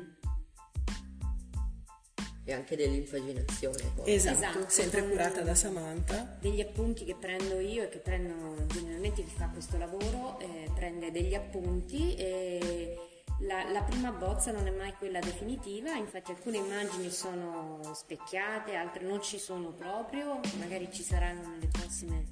E 2.46 2.54
anche 2.54 2.76
dell'impaginazione. 2.76 3.92
Poi. 3.96 4.14
Esatto, 4.14 4.38
esatto, 4.38 4.66
sempre 4.70 5.08
curata 5.08 5.42
da 5.42 5.56
Samantha. 5.56 6.38
Degli 6.40 6.62
appunti 6.62 7.04
che 7.04 7.16
prendo 7.16 7.60
io 7.60 7.84
e 7.84 7.90
che 7.90 7.98
prendo 7.98 8.66
generalmente 8.68 9.24
chi 9.24 9.34
fa 9.36 9.48
questo 9.48 9.78
lavoro, 9.78 10.40
eh, 10.40 10.70
prende 10.76 11.12
degli 11.12 11.34
appunti 11.34 12.16
e 12.16 12.96
la, 13.40 13.70
la, 13.70 13.82
prima 13.82 14.12
bozza 14.12 14.52
non 14.52 14.68
è 14.68 14.72
mai 14.72 14.94
quella 14.94 15.20
definitiva, 15.20 15.94
infatti 15.96 16.32
alcune 16.32 16.58
immagini 16.58 17.10
sono 17.10 17.82
specchiate, 17.94 18.76
altre 18.76 19.06
non 19.06 19.22
ci 19.22 19.38
sono 19.38 19.74
proprio, 19.74 20.40
magari 20.58 20.90
ci 20.92 21.04
saranno 21.04 21.50
nelle 21.50 21.68
prossime 21.68 22.24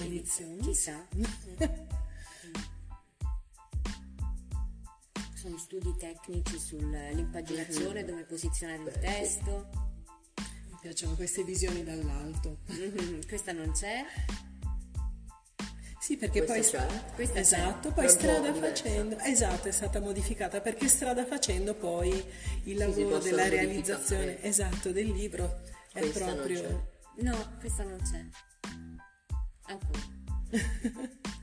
edizioni, 0.00 0.58
chissà. 0.58 1.06
sono 5.54 5.58
studi 5.58 5.94
tecnici 5.96 6.58
sull'impaginazione, 6.58 8.04
dove 8.04 8.24
posizionare 8.24 8.82
il 8.82 8.98
testo. 8.98 9.68
Mi 10.70 10.78
piacciono 10.80 11.14
queste 11.14 11.44
visioni 11.44 11.84
dall'alto. 11.84 12.58
Questa 13.26 13.52
non 13.52 13.70
c'è. 13.72 14.04
Sì, 16.00 16.16
perché 16.16 16.44
questa 16.44 16.84
poi 16.84 17.14
questa 17.14 17.38
esatto, 17.38 17.90
poi 17.92 18.08
strada 18.10 18.52
facendo, 18.52 19.16
esatto, 19.20 19.68
è 19.68 19.72
stata 19.72 20.00
modificata 20.00 20.60
perché 20.60 20.86
strada 20.86 21.24
facendo 21.24 21.74
poi 21.74 22.22
il 22.64 22.76
lavoro 22.76 23.18
della 23.18 23.48
realizzazione 23.48 24.42
esatto 24.42 24.92
del 24.92 25.06
libro 25.06 25.62
è 25.94 26.00
questa 26.00 26.34
proprio 26.34 26.92
No, 27.20 27.56
questa 27.58 27.84
non 27.84 27.98
c'è. 28.02 28.22
Ancora. 29.62 30.02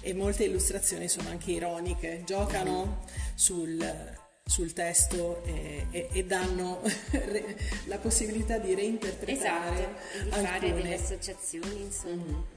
e 0.00 0.14
molte 0.14 0.44
illustrazioni 0.44 1.08
sono 1.08 1.28
anche 1.28 1.50
ironiche, 1.52 2.22
giocano 2.24 3.04
sul, 3.34 4.16
sul 4.44 4.72
testo 4.72 5.44
e, 5.44 5.86
e, 5.90 6.08
e, 6.12 6.24
danno 6.24 6.80
la 7.86 7.98
possibilità 7.98 8.58
di 8.58 8.74
reinterpretare 8.74 9.96
esatto, 10.16 10.24
di 10.24 10.30
fare 10.30 10.72
delle 10.72 10.94
associazioni, 10.94 11.82
insomma. 11.82 12.24
Mm-hmm. 12.24 12.56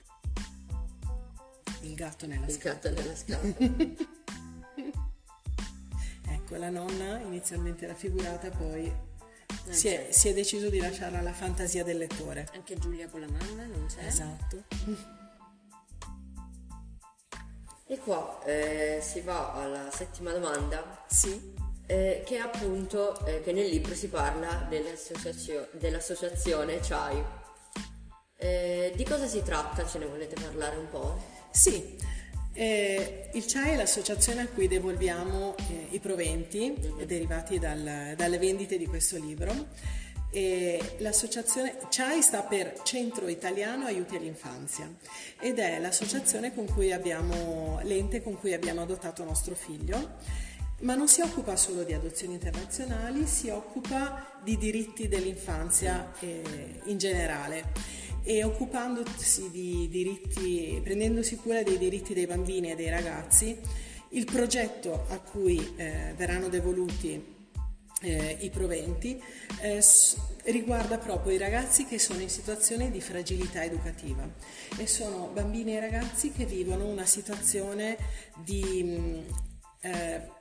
Il 1.81 1.95
gatto 1.95 2.27
nella 2.27 2.45
Il 2.45 2.53
scatola. 2.53 2.93
gatto 2.93 3.01
nella 3.01 3.15
scatola. 3.15 4.09
ecco, 6.33 6.55
la 6.55 6.69
nonna 6.69 7.19
inizialmente 7.19 7.87
raffigurata, 7.87 8.49
poi 8.49 9.09
si 9.69 9.87
è, 9.87 10.07
si 10.11 10.27
è, 10.29 10.33
deciso 10.33 10.69
di 10.69 10.79
lasciarla 10.79 11.19
alla 11.19 11.33
fantasia 11.33 11.83
del 11.83 11.97
lettore. 11.97 12.47
Anche 12.53 12.77
Giulia 12.77 13.07
con 13.07 13.21
la 13.21 13.27
mamma 13.27 13.65
non 13.65 13.85
c'è? 13.87 14.05
Esatto. 14.05 14.63
E 17.91 17.97
qua 17.97 18.39
eh, 18.45 18.99
si 19.01 19.19
va 19.19 19.51
alla 19.51 19.91
settima 19.91 20.31
domanda. 20.31 21.03
Sì. 21.09 21.53
Eh, 21.87 22.23
che 22.25 22.37
appunto 22.37 23.19
eh, 23.25 23.41
che 23.43 23.51
nel 23.51 23.67
libro 23.67 23.93
si 23.95 24.07
parla 24.07 24.65
dell'associazio- 24.69 25.67
dell'associazione 25.73 26.79
CHAI. 26.79 27.21
Eh, 28.37 28.93
di 28.95 29.03
cosa 29.03 29.27
si 29.27 29.43
tratta? 29.43 29.85
Ce 29.85 29.97
ne 29.97 30.05
volete 30.05 30.39
parlare 30.41 30.77
un 30.77 30.89
po'? 30.89 31.21
Sì, 31.51 31.97
eh, 32.53 33.29
il 33.33 33.43
CHAI 33.45 33.71
è 33.71 33.75
l'associazione 33.75 34.43
a 34.43 34.47
cui 34.47 34.69
devolviamo 34.69 35.57
eh, 35.57 35.87
i 35.89 35.99
proventi 35.99 36.73
derivati 37.05 37.59
dal, 37.59 38.13
dalle 38.15 38.37
vendite 38.37 38.77
di 38.77 38.87
questo 38.87 39.17
libro. 39.17 39.51
E 40.33 40.95
l'associazione 40.99 41.77
CHAI 41.89 42.21
sta 42.21 42.41
per 42.43 42.79
Centro 42.83 43.27
Italiano 43.27 43.85
Aiuti 43.85 44.15
all'Infanzia 44.15 44.89
ed 45.37 45.59
è 45.59 45.77
l'associazione 45.77 46.53
con 46.53 46.65
cui 46.65 46.93
abbiamo, 46.93 47.81
l'ente 47.83 48.23
con 48.23 48.39
cui 48.39 48.53
abbiamo 48.53 48.81
adottato 48.81 49.25
nostro 49.25 49.55
figlio, 49.55 50.15
ma 50.81 50.95
non 50.95 51.09
si 51.09 51.19
occupa 51.19 51.57
solo 51.57 51.83
di 51.83 51.93
adozioni 51.93 52.35
internazionali, 52.35 53.27
si 53.27 53.49
occupa 53.49 54.39
di 54.41 54.57
diritti 54.57 55.09
dell'infanzia 55.09 56.13
eh, 56.19 56.79
in 56.85 56.97
generale. 56.97 57.99
E 58.23 58.43
occupandosi 58.43 59.49
di 59.49 59.89
diritti, 59.89 60.79
prendendosi 60.81 61.35
cura 61.37 61.61
dei 61.63 61.77
diritti 61.77 62.13
dei 62.13 62.27
bambini 62.27 62.71
e 62.71 62.75
dei 62.75 62.89
ragazzi, 62.89 63.59
il 64.09 64.25
progetto 64.25 65.07
a 65.09 65.19
cui 65.19 65.73
eh, 65.75 66.13
verranno 66.15 66.47
devoluti 66.47 67.39
eh, 68.01 68.37
i 68.39 68.49
proventi 68.49 69.21
eh, 69.61 69.83
riguarda 70.45 70.97
proprio 70.97 71.33
i 71.33 71.37
ragazzi 71.37 71.85
che 71.85 71.99
sono 71.99 72.21
in 72.21 72.29
situazione 72.29 72.89
di 72.91 72.99
fragilità 72.99 73.63
educativa 73.63 74.27
e 74.77 74.87
sono 74.87 75.29
bambini 75.33 75.75
e 75.75 75.79
ragazzi 75.79 76.31
che 76.31 76.45
vivono 76.45 76.85
una 76.87 77.05
situazione 77.05 77.97
di 78.43 78.83
mm, 78.83 79.19
eh, 79.81 80.39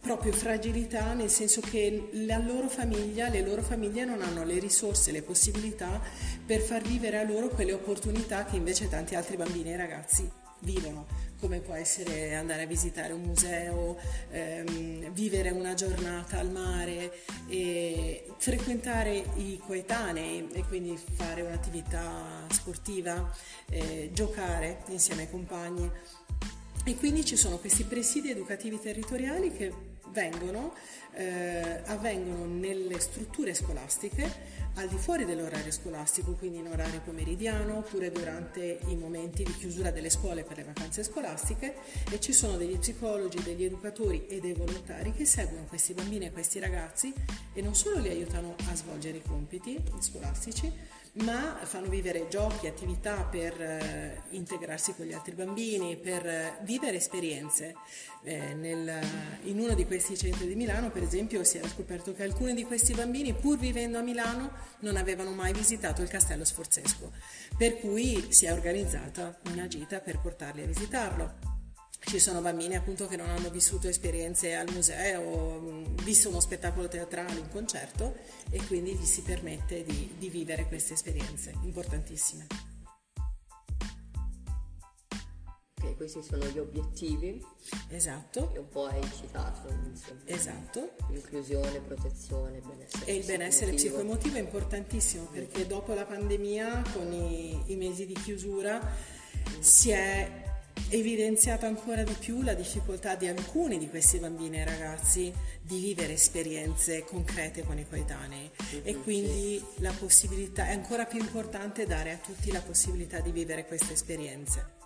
proprio 0.00 0.32
fragilità 0.32 1.12
nel 1.12 1.30
senso 1.30 1.60
che 1.60 2.08
la 2.12 2.38
loro 2.38 2.68
famiglia, 2.68 3.28
le 3.28 3.42
loro 3.42 3.62
famiglie 3.62 4.04
non 4.04 4.22
hanno 4.22 4.44
le 4.44 4.58
risorse, 4.58 5.12
le 5.12 5.22
possibilità 5.22 6.00
per 6.46 6.60
far 6.60 6.82
vivere 6.82 7.18
a 7.18 7.24
loro 7.24 7.48
quelle 7.48 7.72
opportunità 7.72 8.44
che 8.44 8.56
invece 8.56 8.88
tanti 8.88 9.14
altri 9.14 9.36
bambini 9.36 9.72
e 9.72 9.76
ragazzi 9.76 10.39
vivono, 10.60 11.06
come 11.38 11.60
può 11.60 11.74
essere 11.74 12.34
andare 12.34 12.62
a 12.62 12.66
visitare 12.66 13.12
un 13.12 13.22
museo, 13.22 13.96
ehm, 14.30 15.12
vivere 15.12 15.50
una 15.50 15.74
giornata 15.74 16.38
al 16.38 16.50
mare, 16.50 17.12
frequentare 18.38 19.24
i 19.36 19.58
coetanei 19.64 20.48
e 20.52 20.64
quindi 20.64 20.98
fare 21.14 21.42
un'attività 21.42 22.46
sportiva, 22.50 23.34
eh, 23.70 24.10
giocare 24.12 24.82
insieme 24.88 25.22
ai 25.22 25.30
compagni. 25.30 25.90
E 26.84 26.94
quindi 26.96 27.24
ci 27.24 27.36
sono 27.36 27.58
questi 27.58 27.84
presidi 27.84 28.30
educativi 28.30 28.80
territoriali 28.80 29.52
che 29.52 29.89
vengono, 30.12 30.74
eh, 31.14 31.82
avvengono 31.86 32.46
nelle 32.46 32.98
strutture 33.00 33.54
scolastiche 33.54 34.58
al 34.74 34.88
di 34.88 34.96
fuori 34.96 35.24
dell'orario 35.24 35.72
scolastico, 35.72 36.32
quindi 36.32 36.58
in 36.58 36.68
orario 36.68 37.00
pomeridiano 37.04 37.78
oppure 37.78 38.10
durante 38.10 38.78
i 38.86 38.96
momenti 38.96 39.42
di 39.42 39.52
chiusura 39.54 39.90
delle 39.90 40.10
scuole 40.10 40.44
per 40.44 40.58
le 40.58 40.64
vacanze 40.64 41.02
scolastiche 41.02 41.74
e 42.10 42.20
ci 42.20 42.32
sono 42.32 42.56
degli 42.56 42.78
psicologi, 42.78 43.42
degli 43.42 43.64
educatori 43.64 44.26
e 44.26 44.40
dei 44.40 44.52
volontari 44.52 45.12
che 45.12 45.24
seguono 45.24 45.64
questi 45.66 45.92
bambini 45.92 46.26
e 46.26 46.32
questi 46.32 46.58
ragazzi 46.60 47.12
e 47.52 47.62
non 47.62 47.74
solo 47.74 47.98
li 47.98 48.08
aiutano 48.08 48.54
a 48.70 48.74
svolgere 48.74 49.18
i 49.18 49.22
compiti 49.22 49.82
scolastici, 49.98 50.72
ma 51.12 51.58
fanno 51.64 51.88
vivere 51.88 52.28
giochi, 52.28 52.66
attività 52.66 53.24
per 53.24 53.60
eh, 53.60 54.22
integrarsi 54.30 54.94
con 54.94 55.06
gli 55.06 55.12
altri 55.12 55.34
bambini, 55.34 55.96
per 55.96 56.26
eh, 56.26 56.58
vivere 56.62 56.98
esperienze. 56.98 57.74
Eh, 58.22 58.54
nel, 58.54 59.00
in 59.44 59.58
uno 59.58 59.74
di 59.74 59.86
questi 59.86 60.16
centri 60.16 60.46
di 60.46 60.54
Milano, 60.54 60.90
per 60.90 61.02
esempio, 61.02 61.42
si 61.42 61.58
era 61.58 61.68
scoperto 61.68 62.14
che 62.14 62.22
alcuni 62.22 62.54
di 62.54 62.64
questi 62.64 62.94
bambini, 62.94 63.34
pur 63.34 63.58
vivendo 63.58 63.98
a 63.98 64.02
Milano, 64.02 64.52
non 64.80 64.96
avevano 64.96 65.32
mai 65.32 65.52
visitato 65.52 66.02
il 66.02 66.08
castello 66.08 66.44
sforzesco, 66.44 67.12
per 67.56 67.78
cui 67.80 68.26
si 68.30 68.46
è 68.46 68.52
organizzata 68.52 69.38
una 69.50 69.66
gita 69.66 70.00
per 70.00 70.20
portarli 70.20 70.62
a 70.62 70.66
visitarlo. 70.66 71.49
Ci 72.02 72.18
sono 72.18 72.40
bambini 72.40 72.74
appunto 72.74 73.06
che 73.06 73.16
non 73.16 73.28
hanno 73.28 73.50
vissuto 73.50 73.86
esperienze 73.86 74.54
al 74.54 74.68
museo, 74.72 75.84
visto 76.02 76.28
uno 76.28 76.40
spettacolo 76.40 76.88
teatrale, 76.88 77.38
un 77.38 77.48
concerto 77.48 78.16
e 78.50 78.60
quindi 78.66 78.94
gli 78.94 79.04
si 79.04 79.22
permette 79.22 79.84
di, 79.84 80.14
di 80.18 80.28
vivere 80.28 80.66
queste 80.66 80.94
esperienze 80.94 81.54
importantissime. 81.62 82.46
Ok, 85.82 85.96
questi 85.96 86.22
sono 86.22 86.46
gli 86.46 86.58
obiettivi. 86.58 87.44
Esatto. 87.90 88.50
Che 88.50 88.58
un 88.58 88.68
po' 88.68 88.86
hai 88.86 89.02
citato. 89.16 89.68
Insomma. 89.70 90.20
Esatto. 90.24 90.92
Inclusione, 91.10 91.80
protezione, 91.80 92.60
benessere. 92.60 93.04
E 93.04 93.14
il 93.14 93.24
benessere 93.24 93.72
psicoemotivo 93.72 94.36
è 94.36 94.40
importantissimo 94.40 95.26
perché 95.26 95.66
dopo 95.66 95.94
la 95.94 96.04
pandemia, 96.04 96.82
con 96.92 97.12
i, 97.12 97.62
i 97.66 97.76
mesi 97.76 98.04
di 98.04 98.14
chiusura, 98.14 98.80
si 99.60 99.90
è 99.90 100.48
evidenziato 100.90 101.66
ancora 101.66 102.02
di 102.02 102.14
più 102.14 102.42
la 102.42 102.54
difficoltà 102.54 103.14
di 103.14 103.28
alcuni 103.28 103.78
di 103.78 103.88
questi 103.88 104.18
bambini 104.18 104.58
e 104.58 104.64
ragazzi 104.64 105.32
di 105.60 105.78
vivere 105.78 106.14
esperienze 106.14 107.04
concrete 107.04 107.62
con 107.62 107.78
i 107.78 107.86
coetanei 107.88 108.50
e 108.82 108.96
quindi 108.96 109.62
la 109.76 109.92
possibilità 109.92 110.66
è 110.66 110.72
ancora 110.72 111.04
più 111.04 111.20
importante 111.20 111.86
dare 111.86 112.12
a 112.12 112.16
tutti 112.16 112.50
la 112.50 112.60
possibilità 112.60 113.20
di 113.20 113.30
vivere 113.30 113.66
queste 113.66 113.92
esperienze. 113.92 114.78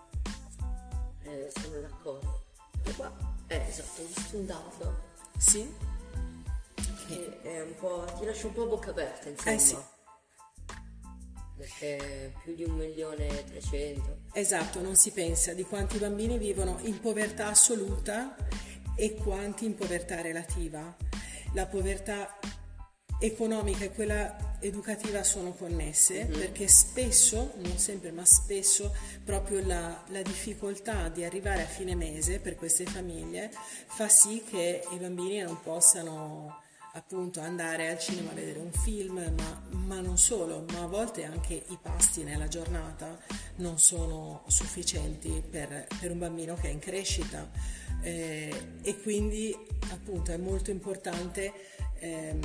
Eh, 1.23 1.51
sono 1.59 1.81
d'accordo. 1.81 2.45
E 2.85 2.93
qua, 2.93 3.13
eh, 3.47 3.65
esatto, 3.67 4.03
ho 4.03 4.07
visto 4.07 4.37
un 4.37 4.47
dato. 4.47 5.03
Sì. 5.39 5.73
Che 7.07 7.43
è 7.43 7.61
un 7.63 7.75
po', 7.77 8.05
ti 8.19 8.27
lascia 8.27 8.47
un 8.47 8.53
po' 8.53 8.63
a 8.65 8.67
bocca 8.67 8.91
aperta, 8.91 9.29
insomma. 9.29 9.53
Eh 9.53 9.59
sì 9.59 9.77
perché 11.57 12.33
più 12.43 12.55
di 12.55 12.65
un 12.65 12.75
milione 12.75 13.29
e 13.29 13.45
trecento. 13.45 14.19
Esatto, 14.33 14.81
non 14.81 14.97
si 14.97 15.13
pensa 15.13 15.53
di 15.53 15.63
quanti 15.63 15.99
bambini 15.99 16.39
vivono 16.39 16.79
in 16.83 17.01
povertà 17.01 17.49
assoluta 17.49 18.37
e 18.97 19.15
quanti 19.15 19.65
in 19.65 19.75
povertà 19.75 20.21
relativa. 20.21 20.97
La 21.53 21.67
povertà 21.67 22.39
economica 23.21 23.85
e 23.85 23.91
quella 23.91 24.57
educativa 24.61 25.23
sono 25.23 25.53
connesse 25.53 26.25
mm-hmm. 26.25 26.39
perché 26.39 26.69
spesso, 26.69 27.53
non 27.59 27.79
sempre 27.79 28.11
ma 28.11 28.25
spesso, 28.25 28.95
proprio 29.25 29.65
la, 29.65 30.03
la, 30.09 30.23
difficoltà 30.23 31.09
di 31.09 31.25
arrivare 31.25 31.63
a 31.63 31.67
fine 31.67 31.95
mese 31.95 32.41
per 32.41 32.57
queste 32.57 32.85
famiglie 32.85 33.51
fa 33.87 34.09
sì 34.09 34.43
che 34.49 34.83
i 34.91 34.97
bambini 34.97 35.41
non 35.41 35.61
possano 35.63 36.63
appunto 36.97 37.41
andare 37.41 37.91
al 37.91 37.99
cinema 37.99 38.31
a 38.31 38.35
vedere 38.35 38.59
un 38.59 38.73
film, 38.73 39.15
ma, 39.37 39.63
ma, 39.71 40.01
non 40.01 40.17
solo, 40.17 40.65
ma 40.73 40.83
a 40.83 40.87
volte 40.87 41.25
anche 41.25 41.55
i 41.55 41.79
pasti 41.81 42.23
nella 42.23 42.49
giornata 42.49 43.19
non 43.57 43.79
sono 43.79 44.45
sufficienti 44.47 45.43
per, 45.49 45.87
per 46.01 46.11
un 46.11 46.19
bambino 46.19 46.55
che 46.55 46.69
è 46.69 46.71
in 46.71 46.79
crescita 46.79 47.51
eh, 48.01 48.79
e 48.83 49.01
quindi 49.01 49.57
appunto 49.91 50.31
è 50.31 50.37
molto 50.37 50.71
importante 50.71 51.53
ehm, 51.99 52.41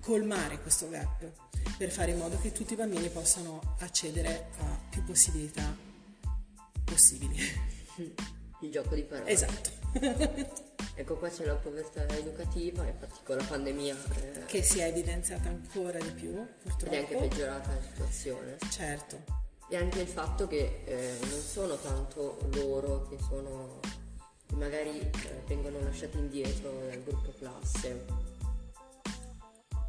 colmare 0.00 0.60
questo 0.60 0.88
gap 0.88 1.30
per 1.78 1.90
fare 1.90 2.12
in 2.12 2.18
modo 2.18 2.38
che 2.38 2.52
tutti 2.52 2.74
i 2.74 2.76
bambini 2.76 3.08
possano 3.08 3.76
accedere 3.80 4.48
a 4.58 4.78
più 4.90 5.02
possibilità 5.02 5.74
possibili. 6.84 7.36
Il 8.60 8.70
gioco 8.70 8.94
di 8.94 9.02
parole. 9.02 9.30
Esatto. 9.30 9.70
Ecco 10.98 11.16
qua 11.16 11.28
c'è 11.28 11.44
la 11.44 11.56
povertà 11.56 12.08
educativa, 12.08 12.82
infatti 12.86 13.18
con 13.22 13.36
la 13.36 13.44
pandemia... 13.44 13.94
Eh, 14.14 14.44
che 14.46 14.62
si 14.62 14.78
è 14.78 14.86
evidenziata 14.86 15.50
ancora 15.50 15.98
di 15.98 16.10
più, 16.10 16.32
purtroppo. 16.62 16.86
Ed 16.86 16.92
è 16.92 16.96
anche 16.96 17.16
peggiorata 17.16 17.68
la 17.68 17.82
situazione. 17.82 18.56
Certo. 18.70 19.22
E 19.68 19.76
anche 19.76 20.00
il 20.00 20.08
fatto 20.08 20.46
che 20.46 20.80
eh, 20.86 21.18
non 21.20 21.40
sono 21.40 21.76
tanto 21.76 22.38
loro 22.54 23.06
che 23.08 23.18
sono... 23.28 23.80
che 24.46 24.54
magari 24.54 24.98
eh, 24.98 25.42
vengono 25.46 25.80
lasciati 25.80 26.16
indietro 26.16 26.72
dal 26.88 27.02
gruppo 27.02 27.30
classe, 27.38 28.04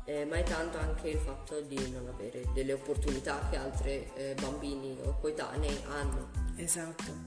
eh, 0.04 0.26
ma 0.26 0.36
è 0.36 0.44
tanto 0.44 0.78
anche 0.78 1.08
il 1.08 1.20
fatto 1.20 1.62
di 1.62 1.90
non 1.90 2.08
avere 2.08 2.44
delle 2.54 2.74
opportunità 2.74 3.48
che 3.50 3.56
altri 3.56 4.10
eh, 4.16 4.36
bambini 4.42 4.98
o 5.04 5.18
coetanei 5.22 5.84
hanno. 5.88 6.32
Esatto 6.58 7.27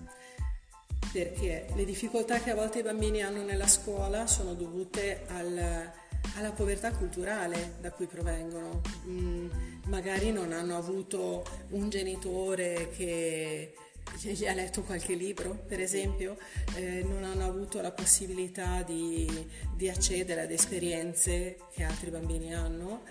perché 1.13 1.67
le 1.75 1.85
difficoltà 1.85 2.41
che 2.41 2.51
a 2.51 2.55
volte 2.55 2.81
i 2.81 2.83
bambini 2.83 3.23
hanno 3.23 3.43
nella 3.43 3.67
scuola 3.67 4.27
sono 4.27 4.55
dovute 4.55 5.25
al, 5.29 5.91
alla 6.37 6.51
povertà 6.53 6.93
culturale 6.93 7.75
da 7.81 7.91
cui 7.91 8.07
provengono. 8.07 8.81
Mm, 9.07 9.49
magari 9.87 10.31
non 10.31 10.53
hanno 10.53 10.77
avuto 10.77 11.45
un 11.71 11.89
genitore 11.89 12.91
che 12.97 13.75
gli 14.19 14.47
ha 14.47 14.55
letto 14.55 14.83
qualche 14.83 15.15
libro, 15.15 15.65
per 15.67 15.81
esempio, 15.81 16.37
eh, 16.75 17.03
non 17.03 17.25
hanno 17.25 17.47
avuto 17.47 17.81
la 17.81 17.93
possibilità 17.93 18.83
di, 18.83 19.29
di, 19.75 19.89
accedere 19.89 20.43
ad 20.43 20.51
esperienze 20.51 21.57
che 21.73 21.85
altri 21.85 22.11
bambini 22.11 22.55
hanno 22.55 23.03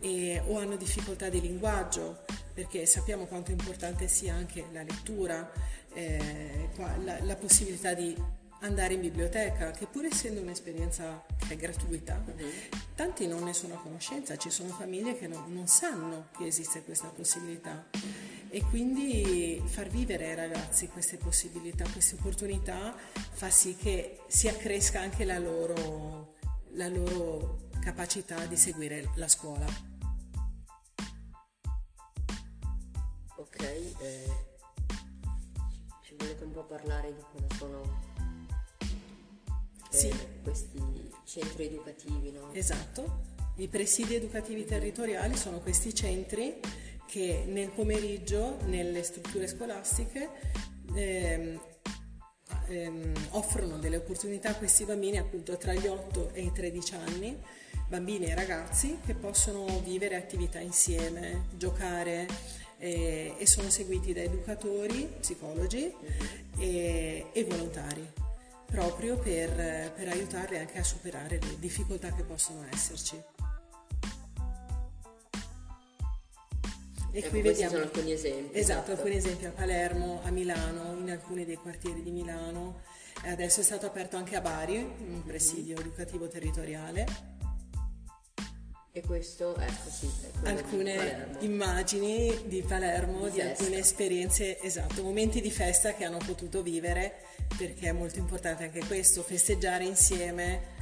e, 0.00 0.42
o 0.46 0.58
hanno 0.58 0.76
difficoltà 0.76 1.28
di 1.28 1.40
linguaggio, 1.40 2.24
perché 2.52 2.86
sappiamo 2.86 3.26
quanto 3.26 3.50
importante 3.50 4.08
sia 4.08 4.34
anche 4.34 4.64
la 4.72 4.82
lettura 4.82 5.50
eh, 5.98 6.68
la, 7.02 7.18
la, 7.22 7.36
possibilità 7.36 7.92
di 7.92 8.16
andare 8.60 8.94
in 8.94 9.00
biblioteca, 9.00 9.72
che 9.72 9.86
pur 9.86 10.04
essendo 10.04 10.40
un'esperienza 10.40 11.24
che 11.36 11.54
è 11.54 11.56
gratuita, 11.56 12.22
mm-hmm. 12.24 12.48
tanti 12.94 13.26
non 13.26 13.42
ne 13.42 13.52
sono 13.52 13.74
a 13.74 13.78
conoscenza, 13.78 14.36
ci 14.36 14.50
sono 14.50 14.70
famiglie 14.70 15.16
che 15.18 15.26
non, 15.26 15.52
non 15.52 15.66
sanno 15.66 16.28
che 16.36 16.46
esiste 16.46 16.82
questa 16.84 17.08
possibilità 17.08 17.86
e 18.50 18.62
quindi 18.62 19.62
far 19.66 19.88
vivere 19.88 20.28
ai 20.28 20.34
ragazzi 20.36 20.88
queste 20.88 21.16
possibilità, 21.16 21.84
queste 21.90 22.14
opportunità 22.14 22.94
fa 23.32 23.50
sì 23.50 23.76
che 23.76 24.20
si 24.28 24.48
accresca 24.48 25.00
anche 25.00 25.24
la 25.24 25.38
loro, 25.38 26.36
la 26.72 26.88
loro 26.88 27.68
capacità 27.80 28.46
di 28.46 28.56
seguire 28.56 29.10
la 29.16 29.28
scuola. 29.28 29.66
Ok, 33.36 33.62
eh, 33.62 34.47
un 36.48 36.52
po' 36.52 36.64
parlare 36.64 37.14
di 37.14 37.22
cosa 37.30 37.54
sono 37.56 37.82
eh, 39.90 39.96
sì. 39.96 40.12
questi 40.42 41.10
centri 41.24 41.66
educativi, 41.66 42.32
no? 42.32 42.52
Esatto. 42.52 43.36
I 43.56 43.68
presidi 43.68 44.14
educativi 44.14 44.64
territoriali 44.64 45.36
sono 45.36 45.60
questi 45.60 45.94
centri 45.94 46.60
che 47.06 47.44
nel 47.46 47.70
pomeriggio 47.70 48.58
nelle 48.66 49.02
strutture 49.02 49.46
scolastiche 49.46 50.28
ehm, 50.94 51.60
ehm, 52.68 53.12
offrono 53.30 53.78
delle 53.78 53.96
opportunità 53.96 54.50
a 54.50 54.54
questi 54.54 54.84
bambini 54.84 55.18
appunto 55.18 55.56
tra 55.56 55.74
gli 55.74 55.86
8 55.86 56.32
e 56.34 56.42
i 56.42 56.52
13 56.52 56.94
anni, 56.94 57.36
bambini 57.88 58.26
e 58.26 58.34
ragazzi 58.34 58.98
che 59.04 59.14
possono 59.14 59.66
vivere 59.80 60.16
attività 60.16 60.60
insieme, 60.60 61.46
giocare, 61.56 62.26
eh, 62.78 63.34
e 63.36 63.46
sono 63.46 63.68
seguiti 63.70 64.12
da 64.12 64.22
educatori, 64.22 65.08
psicologi 65.20 65.92
e, 66.58 67.26
e 67.32 67.44
volontari 67.44 68.06
proprio 68.66 69.16
per, 69.16 69.50
per, 69.94 70.08
aiutarli 70.08 70.58
anche 70.58 70.78
a 70.78 70.84
superare 70.84 71.38
le 71.40 71.58
difficoltà 71.58 72.12
che 72.12 72.22
possono 72.22 72.64
esserci. 72.70 73.16
E 77.10 77.18
ecco, 77.18 77.28
qui 77.30 77.40
vediamo 77.40 77.72
sono 77.72 77.84
alcuni 77.84 78.12
esempi. 78.12 78.58
Esatto, 78.58 78.58
esatto, 78.58 78.90
alcuni 78.92 79.16
esempi 79.16 79.46
a 79.46 79.50
Palermo, 79.50 80.20
a 80.22 80.30
Milano, 80.30 80.98
in 81.00 81.10
alcuni 81.10 81.46
dei 81.46 81.56
quartieri 81.56 82.02
di 82.02 82.10
Milano. 82.10 82.82
Adesso 83.24 83.60
è 83.60 83.64
stato 83.64 83.86
aperto 83.86 84.16
anche 84.16 84.36
a 84.36 84.40
Bari, 84.40 84.76
un 84.76 85.22
presidio 85.24 85.74
mm-hmm. 85.74 85.86
educativo 85.86 86.28
territoriale 86.28 87.37
e 88.98 89.02
questo, 89.02 89.56
ecco 89.56 89.90
sì, 89.90 90.10
alcune 90.44 91.36
immagini 91.40 92.46
di 92.46 92.62
Palermo, 92.62 93.26
di, 93.28 93.32
di 93.32 93.40
alcune 93.40 93.78
esperienze, 93.78 94.60
esatto, 94.60 95.02
momenti 95.02 95.40
di 95.40 95.50
festa 95.50 95.94
che 95.94 96.04
hanno 96.04 96.18
potuto 96.18 96.62
vivere, 96.62 97.22
perché 97.56 97.88
è 97.88 97.92
molto 97.92 98.18
importante 98.18 98.64
anche 98.64 98.84
questo, 98.86 99.22
festeggiare 99.22 99.84
insieme 99.84 100.76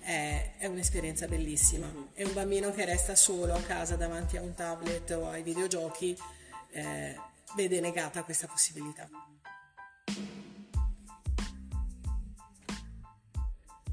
è, 0.00 0.52
è 0.58 0.66
un'esperienza 0.66 1.26
bellissima. 1.26 1.86
Mm-hmm. 1.86 2.02
E 2.14 2.24
un 2.24 2.32
bambino 2.32 2.72
che 2.72 2.84
resta 2.84 3.14
solo 3.14 3.54
a 3.54 3.60
casa 3.60 3.96
davanti 3.96 4.36
a 4.36 4.42
un 4.42 4.54
tablet 4.54 5.10
o 5.10 5.28
ai 5.28 5.42
videogiochi 5.42 6.16
eh, 6.72 7.16
vede 7.54 7.80
negata 7.80 8.22
questa 8.24 8.46
possibilità. 8.46 9.08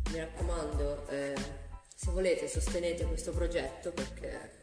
Mi 0.09 0.19
raccomando, 0.19 1.07
eh 1.09 1.56
se 1.97 2.11
volete 2.11 2.47
sostenete 2.47 3.05
questo 3.05 3.31
progetto 3.31 3.91
perché... 3.91 4.59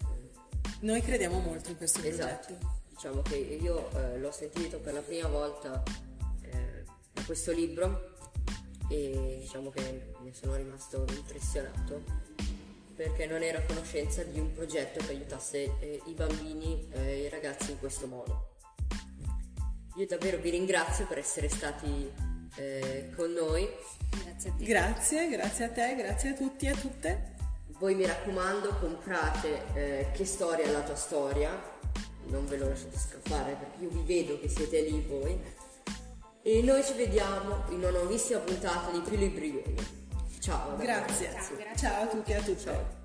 Noi 0.80 1.02
crediamo 1.02 1.40
molto 1.40 1.70
in 1.70 1.76
questo 1.76 2.00
esatto. 2.02 2.46
progetto. 2.46 2.82
Diciamo 2.90 3.22
che 3.22 3.34
io 3.34 3.90
eh, 3.90 4.18
l'ho 4.20 4.30
sentito 4.30 4.78
per 4.78 4.92
la 4.92 5.00
prima 5.00 5.26
volta 5.26 5.82
eh, 6.42 6.84
da 7.12 7.22
questo 7.24 7.50
libro 7.50 8.12
e 8.88 9.38
diciamo 9.40 9.70
che 9.70 10.12
ne 10.20 10.32
sono 10.32 10.54
rimasto 10.54 11.04
impressionato 11.08 12.02
perché 12.94 13.26
non 13.26 13.42
ero 13.42 13.58
a 13.58 13.62
conoscenza 13.62 14.22
di 14.22 14.38
un 14.38 14.52
progetto 14.52 15.04
che 15.04 15.10
aiutasse 15.10 15.78
eh, 15.80 16.02
i 16.06 16.12
bambini 16.12 16.86
e 16.92 17.24
i 17.24 17.28
ragazzi 17.28 17.72
in 17.72 17.80
questo 17.80 18.06
modo. 18.06 18.58
Io 19.96 20.06
davvero 20.06 20.38
vi 20.38 20.50
ringrazio 20.50 21.04
per 21.06 21.18
essere 21.18 21.48
stati 21.48 22.12
eh, 22.56 23.10
con 23.16 23.32
noi. 23.32 23.68
Grazie 24.22 24.50
a 24.50 24.52
te. 24.52 24.64
Grazie, 24.64 25.28
grazie 25.28 25.64
a 25.64 25.68
te, 25.68 25.94
grazie 25.96 26.30
a 26.30 26.32
tutti 26.34 26.66
e 26.66 26.70
a 26.70 26.74
tutte. 26.74 27.32
Voi 27.78 27.94
mi 27.94 28.06
raccomando 28.06 28.76
comprate 28.78 29.62
eh, 29.74 30.06
Che 30.12 30.24
storia 30.24 30.64
è 30.64 30.70
la 30.70 30.82
tua 30.82 30.94
storia, 30.94 31.50
non 32.26 32.46
ve 32.46 32.56
lo 32.56 32.68
lasciate 32.68 32.96
scappare 32.96 33.54
perché 33.54 33.82
io 33.82 33.90
vi 33.90 34.02
vedo 34.06 34.38
che 34.40 34.48
siete 34.48 34.80
lì 34.82 35.00
voi. 35.00 35.38
E 36.42 36.62
noi 36.62 36.84
ci 36.84 36.92
vediamo 36.94 37.64
in 37.70 37.78
una 37.78 37.90
nuovissima 37.90 38.38
puntata 38.40 38.90
di 38.90 39.00
Più 39.00 39.16
Libri 39.16 39.74
Ciao. 40.40 40.76
Grazie. 40.76 41.30
Ciao, 41.30 41.56
grazie. 41.56 41.76
Ciao 41.76 42.02
a 42.02 42.06
tutti 42.06 42.30
e 42.30 42.34
a 42.34 42.42
tutte. 42.42 42.60
Ciao. 42.60 43.03